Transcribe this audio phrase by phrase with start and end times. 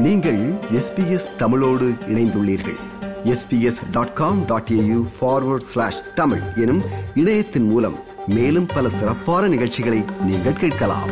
[0.00, 2.78] நீங்கள் எஸ்பிஎஸ் தமிழோடு இணைந்துள்ளீர்கள்.
[3.24, 6.82] SBS dot com dot AU forward slash Tamil எனும்
[7.14, 11.10] இணையத்தின் மூலம் மேலும் பல சிறப்பான நிகழ்ச்சிகளை நீங்கள் கேட்கலாம்.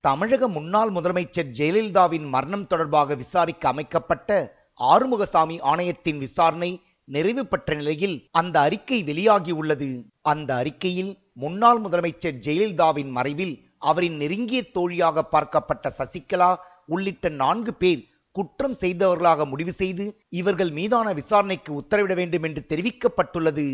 [0.00, 8.60] தமிழக முன்னாள் முதலமைச்சர் ஜெயலலிதாவின் மரணம் தொடர்பாக விசாரிக்க அமைக்கப்பட்ட ஆறுமுகசாமி ஆணையத்தின் விசாரணை நிறைவு பெற்ற நிலையில் அந்த
[8.60, 10.02] அறிக்கை வெளியாகியுள்ளது.
[10.22, 16.50] அந்த அறிக்கையில் முன்னாள் முதலமைச்சர் ஜெயலலிதாவின் மறைவில் அவரின் நெருங்கிய தோழியாக பார்க்கப்பட்ட சசிகலா
[16.86, 18.02] உள்ளிட்ட நான்கு பேர்
[18.36, 20.04] குற்றம் செய்தவர்களாக முடிவு செய்து
[20.40, 23.66] இவர்கள் மீதான விசாரணைக்கு உத்தரவிட வேண்டும் என்று தெரிவிக்கப்பட்டுள்ளது.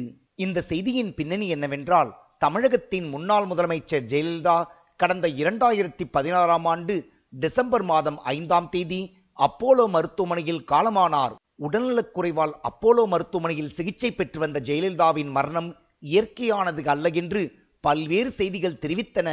[0.45, 4.57] இந்த செய்தியின் பின்னணி என்னவென்றால் தமிழகத்தின் முன்னாள் முதலமைச்சர் ஜெயலலிதா
[4.97, 6.95] கடந்த இரண்டாயிரத்தி பதினாறாம் ஆண்டு
[7.43, 9.01] டிசம்பர் மாதம் ஐந்தாம் தேதி
[9.39, 11.35] அப்போலோ மருத்துவமனையில் காலமானார்.
[11.67, 15.71] உடல்நலக் குறைவால் அப்போலோ மருத்துவமனையில் சிகிச்சை பெற்று வந்த ஜெயலலிதாவின் மரணம்
[16.03, 17.43] இயற்கையானது அல்ல என்று
[17.85, 19.29] பல்வேறு செய்திகள் தெரிவித்தன.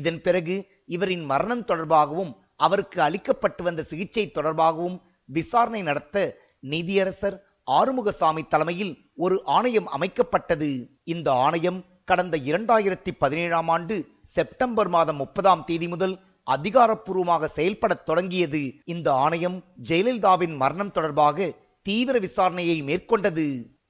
[0.00, 2.32] இதன் பிறகு இவரின் மரணம் தொடர்பாகவும்
[2.64, 4.96] அவருக்கு அளிக்கப்பட்டு வந்த சிகிச்சை தொடர்பாகவும்
[5.36, 6.24] விசாரணை நடத்த
[6.70, 7.36] நீதியரசர்
[7.78, 10.70] ஆறுமுகசாமி தலைமையில் ஒரு ஆணையம் அமைக்கப்பட்டது.
[11.04, 13.96] இந்த ஆணையம் கடந்த இரண்டாயிரத்தி பதினேழாம் ஆண்டு
[14.34, 16.14] செப்டம்பர் மாதம் முப்பதாம் தேதி முதல்
[16.46, 18.62] அதிகாரப்பூர்வமாக செயல்படத் தொடங்கியது.
[18.84, 19.56] இந்த ஆணையம்
[19.88, 21.48] ஜெயலலிதாவின் மரணம் தொடர்பாக
[21.86, 23.46] தீவிர விசாரணையை மேற்கொண்டது.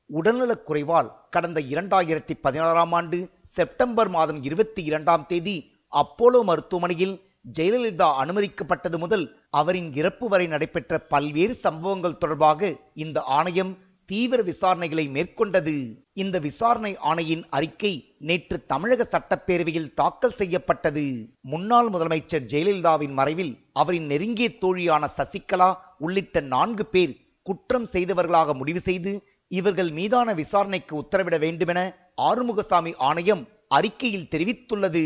[0.08, 3.18] உடல்நலக் குறைவால் கடந்த இரண்டாயிரத்தி பதினாறாம் ஆண்டு
[3.56, 5.56] செப்டம்பர் மாதம் இருபத்தி இரண்டாம் தேதி
[6.00, 7.14] அப்போலோ மருத்துவமனையில்
[7.58, 9.26] ஜெயலலிதா அனுமதிக்கப்பட்டது முதல்
[9.60, 12.70] அவரின் இறப்பு வரை நடைபெற்ற பல்வேறு சம்பவங்கள் தொடர்பாக
[13.04, 13.72] இந்த ஆணையம்
[14.08, 15.74] தீவிர விசாரணைகளை மேற்கொண்டது.
[16.22, 17.92] இந்த விசாரணை ஆணையின் அறிக்கை
[18.28, 21.04] நேற்று தமிழக சட்டப்பேரவையில் தாக்கல் செய்யப்பட்டது.
[21.52, 27.14] முன்னாள் முதலமைச்சர் ஜெயலலிதாவின் மறைவில் அவரின் நெருங்கிய தோழியான சசிகலா உள்ளிட்ட நான்கு பேர்
[27.46, 29.14] குற்றம் செய்தவர்களாக முடிவு செய்து
[29.50, 31.80] இவர்கள் மீதான விசாரணைக்கு உத்தரவிட வேண்டுமென
[32.28, 35.04] ஆறுமுகசாமி ஆணையம் அறிக்கையில் தெரிவித்துள்ளது.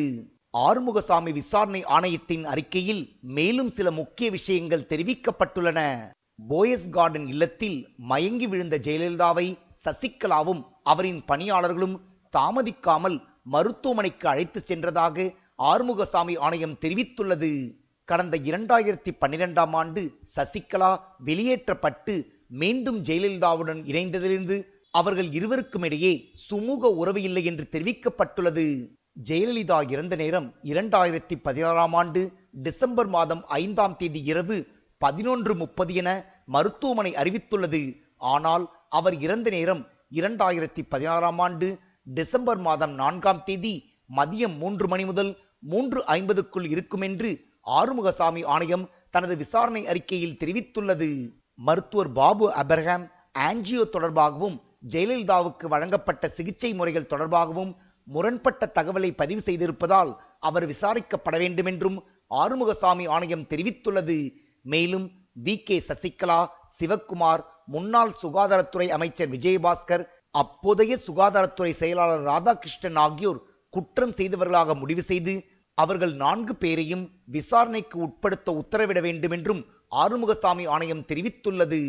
[0.58, 6.10] ஆறுமுகசாமி விசாரணை ஆணையத்தின் அறிக்கையில் மேலும் சில முக்கிய விஷயங்கள் தெரிவிக்கப்பட்டுள்ளன.
[6.48, 12.00] போயஸ் கார்டன் இல்லத்தில் மயங்கி விழுந்த ஜெயலலிதாவை சசிகலாவும் அவரின் பணியாளர்களும்
[12.36, 17.78] தாமதிக்காமல் மருத்துவமனைக்கு அழைத்து சென்றதாக ஆறுமுகசாமி ஆணையம் தெரிவித்துள்ளது.
[18.04, 27.44] கடந்த இரண்டாயிரத்தி பன்னிரெண்டாம் ஆண்டு சசிகலா வெளியேற்றப்பட்டு மீண்டும் ஜெயலலிதாவுடன் இணைந்ததிலிருந்து அவர்கள் இருவருக்கும் இடையே சுமூக உறவு இல்லை
[27.44, 28.98] என்று தெரிவிக்கப்பட்டுள்ளது.
[29.28, 32.20] ஜெயலலிதா இறந்த நேரம் இரண்டாயிரத்தி பதினாறாம் ஆண்டு
[32.66, 34.56] டிசம்பர் மாதம் ஐந்தாம் தேதி இரவு
[34.98, 36.08] பதினொன்று முப்பது என
[36.46, 37.80] மருத்துவமனை அறிவித்துள்ளது.
[38.18, 39.82] ஆனால் அவர் இறந்த நேரம்
[40.12, 41.68] இரண்டாயிரத்தி பதினாறாம் ஆண்டு
[42.04, 43.74] டிசம்பர் மாதம் நான்காம் தேதி
[44.16, 45.32] மதியம் மூன்று மணி முதல்
[45.72, 47.30] மூன்று ஐம்பதுக்குள் இருக்கும் என்று
[47.78, 51.10] ஆறுமுகசாமி ஆணையம் தனது விசாரணை அறிக்கையில் தெரிவித்துள்ளது.
[51.54, 53.06] மருத்துவர் பாபு அபர்ஹாம்
[53.38, 54.58] ஆன்ஜியோ தொடர்பாகவும்
[54.88, 57.72] ஜெயலலிதாவுக்கு வழங்கப்பட்ட சிகிச்சை முறைகள் தொடர்பாகவும்
[58.12, 61.98] முரண்பட்ட தகவலை பதிவு செய்திருப்பதால் அவர் விசாரிக்கப்பட வேண்டும் என்றும்
[62.30, 64.32] ஆறுமுகசாமி ஆணையம் தெரிவித்துள்ளது.
[64.62, 65.10] மேலும்
[65.44, 65.62] வி.
[65.62, 65.82] கே.
[65.88, 66.46] சசிகலா
[66.78, 75.44] சிவக்குமார் முன்னாள் சுகாதாரத்துறை அமைச்சர் விஜயபாஸ்கர் அப்போதைய சுகாதாரத்துறை செயலாளர் ராதாகிருஷ்ணன் ஆகியோர் குற்றம் செய்தவர்களாக முடிவு செய்து
[75.74, 81.80] அவர்கள் நான்கு பேரையும் விசாரணைக்கு உட்படுத்த உத்தரவிட வேண்டும் என்றும் ஆறுமுகசாமி ஆணையம் தெரிவித்துள்ளது.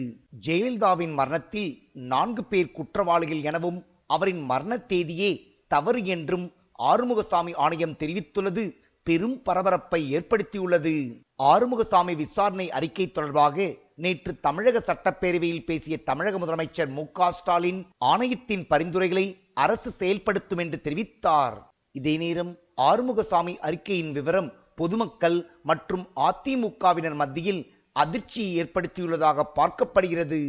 [0.47, 6.45] ஜெயலலிதாவின் மரணத்தில் நான்கு பேர் குற்றவாளிகள் எனவும் அவரின் மரண தேதியே தவறு என்றும்
[6.91, 8.63] ஆறுமுகசாமி ஆணையம் தெரிவித்துள்ளது.
[9.07, 10.95] பெரும் பரபரப்பை ஏற்படுத்தியுள்ளது.
[11.51, 17.03] ஆறுமுகசாமி விசாரணை அறிக்கை தொடர்பாக நேற்று தமிழக சட்டப்பேரவையில் பேசிய தமிழக முதலமைச்சர் மு
[17.37, 19.25] ஸ்டாலின் ஆணையத்தின் பரிந்துரைகளை
[19.63, 21.57] அரசு செயல்படுத்தும் என்று தெரிவித்தார்.
[21.99, 22.51] இதே நேரம்
[22.81, 25.39] ஆறுமுகசாமி அறிக்கையின் விவரம் பொதுமக்கள்
[25.69, 27.61] மற்றும் அதிமுகவினர் மத்தியில்
[27.95, 30.41] அதிர்ச்சியை ஏற்படுத்தியுள்ளதாக பார்க்கப்படுகிறது.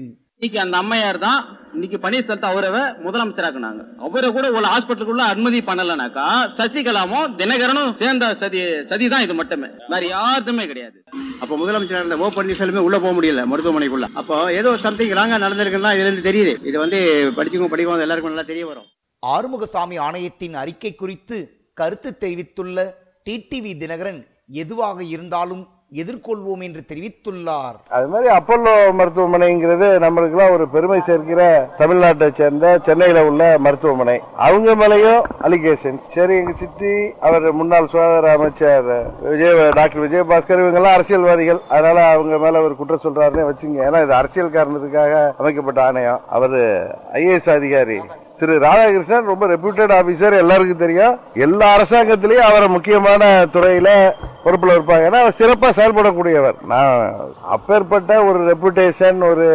[0.42, 1.40] இன்னைக்கு அந்த அம்மையார் தான்
[1.74, 6.24] இன்னைக்கு பன்னீர்செல்வத்தை அவரவ முதலமைச்சராக்குனாங்க அவரை கூட ஒரு ஹாஸ்பிட்டலுக்குள்ள அனுமதி பண்ணலனாக்கா
[6.58, 8.60] சசிகலாவும் தினகரனும் சேர்ந்த சதி
[8.90, 9.68] சதி தான் இது மட்டுமே.
[9.92, 10.98] வேற யாருமே கிடையாது.
[11.42, 14.08] அப்ப முதலமைச்சர் இருந்த ஓ பன்னீர்செல்வமே உள்ள போக முடியல மருத்துவமனைக்குள்ள.
[14.22, 16.54] அப்போ ஏதோ சம்திங் ராங்கா நடந்திருக்குன்னு தான் இதுல இருந்து தெரியுது.
[16.70, 17.00] இது வந்து
[17.38, 18.88] படிச்சுக்கும் படிக்கும் எல்லாருக்கும் நல்லா தெரிய வரும்.
[19.22, 21.38] ஆறுமுகசாமி ஆணையத்தின் அறிக்கை குறித்து
[21.82, 22.88] கருத்து தெரிவித்துள்ள
[23.28, 24.20] டிடிவி தினகரன்
[24.64, 25.64] எதுவாக இருந்தாலும்
[26.00, 27.74] எதிர்கொள்வோம் என்று தெரிவித்துள்ளார்.
[27.96, 31.40] அது மாதிரி அப்பல்லோ மருத்துவமனைங்கிறது நம்மளுக்குலாம் ஒரு பெருமை சேர்க்கிற
[31.78, 34.16] தமிழ்நாட்டை சேர்ந்த சென்னையில உள்ள மருத்துவமனை.
[34.36, 38.88] அவங்க மேலையும் அலிகேஷன் சரி எங்க சித்தி அவர் முன்னாள் சுகாதார அமைச்சர்
[39.20, 41.60] விஜய டாக்டர் விஜயபாஸ்கர் இவங்க எல்லாம் அரசியல்வாதிகள்.
[41.68, 43.78] அதனால அவங்க மேல ஒரு குற்றம் சொல்றாருன்னு வச்சுங்க.
[43.88, 46.20] ஏன்னா இது அரசியல் காரணத்துக்காக அமைக்கப்பட்ட ஆணையம்.
[46.28, 46.58] அவர்
[47.12, 48.00] ஐஏஎஸ் அதிகாரி.
[48.38, 51.18] திரு ராதாகிருஷ்ணன் ரொம்ப ரெப்யூட்டட் ஆபீசர் எல்லாருக்கும் தெரியும்.
[51.34, 53.90] எல்லா அரசாங்கத்திலயும் அவரை முக்கியமான துறையில
[54.44, 55.04] பொறுப்பில் இருப்பாங்க.
[55.08, 56.56] ஏன்னா அவர் சிறப்பாக செயல்படக்கூடியவர்.
[56.72, 57.02] நான்
[57.54, 59.46] அப்பேற்பட்ட ஒரு ரெப்புடேஷன் ஒரு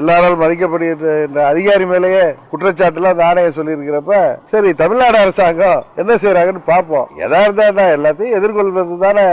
[0.00, 4.14] எல்லாரால் மதிக்கப்படுகின்ற அதிகாரி மேலேயே குற்றச்சாட்டுலாம் நானே சொல்லியிருக்கிறப்ப
[4.52, 7.08] சரி தமிழ்நாடு அரசாங்கம் என்ன செய்யறாங்கன்னு பார்ப்போம்.
[7.26, 9.26] எதார்த்தம் எல்லாத்தையும் எதிர்கொள்வது தானே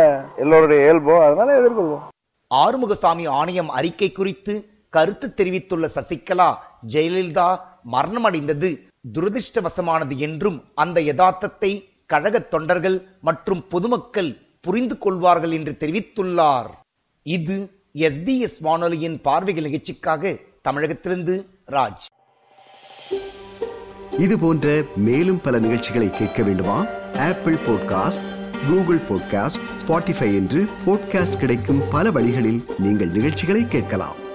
[0.44, 1.16] எல்லோருடைய இயல்போ.
[1.26, 2.06] அதனால எதிர்கொள்வோம்.
[2.52, 4.54] ஆறுமுகசாமி ஆணையம் அறிக்கை குறித்து
[4.90, 6.50] கருத்து தெரிவித்துள்ள சசிகலா
[6.94, 7.50] ஜெயலலிதா
[7.94, 8.70] மரணமடைந்தது.
[9.16, 11.72] துரதிர்ஷ்டவசமானது என்றும் அந்த யதார்த்தத்தை
[12.12, 14.30] கழக தொண்டர்கள் மற்றும் பொதுமக்கள்
[14.68, 16.70] புரிந்து கொள்வார்கள் என்று தெரிவித்துள்ளார்.
[17.24, 17.58] இது
[18.06, 21.36] எஸ்பிஎஸ் வானொலியின் பார்வைகள் நிகழ்ச்சிக்காக தமிழகத்திலிருந்து
[21.72, 22.06] ராஜ்.
[24.20, 26.78] இது போன்ற மேலும் பல நிகழ்ச்சிகளை கேட்க வேண்டுமா?
[27.30, 28.28] Apple podcast
[28.68, 34.26] Google podcast Spotify என்று பாட்காஸ்ட் கிடைக்கும் பல வழிகளில் நீங்கள் நிகழ்ச்சிகளை கேட்கலாம்.